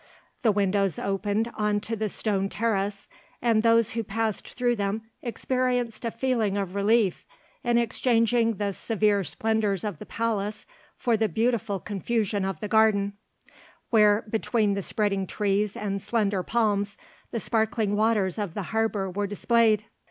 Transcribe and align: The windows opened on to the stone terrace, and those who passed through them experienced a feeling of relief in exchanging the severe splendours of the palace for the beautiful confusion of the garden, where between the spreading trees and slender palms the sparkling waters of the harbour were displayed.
The 0.41 0.51
windows 0.51 0.97
opened 0.97 1.51
on 1.53 1.79
to 1.81 1.95
the 1.95 2.09
stone 2.09 2.49
terrace, 2.49 3.07
and 3.39 3.61
those 3.61 3.91
who 3.91 4.03
passed 4.03 4.47
through 4.47 4.75
them 4.75 5.03
experienced 5.21 6.03
a 6.03 6.09
feeling 6.09 6.57
of 6.57 6.73
relief 6.73 7.23
in 7.63 7.77
exchanging 7.77 8.55
the 8.55 8.71
severe 8.73 9.23
splendours 9.23 9.83
of 9.83 9.99
the 9.99 10.07
palace 10.07 10.65
for 10.97 11.15
the 11.17 11.29
beautiful 11.29 11.79
confusion 11.79 12.45
of 12.45 12.61
the 12.61 12.67
garden, 12.67 13.13
where 13.91 14.23
between 14.27 14.73
the 14.73 14.81
spreading 14.81 15.27
trees 15.27 15.77
and 15.77 16.01
slender 16.01 16.41
palms 16.41 16.97
the 17.29 17.39
sparkling 17.39 17.95
waters 17.95 18.39
of 18.39 18.55
the 18.55 18.63
harbour 18.73 19.07
were 19.07 19.27
displayed. 19.27 19.85